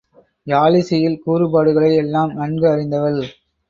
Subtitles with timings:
[0.47, 3.23] யாழிசையில் கூறுபாடுகளை எல்லாம் நன்கு அறிந்தவள்.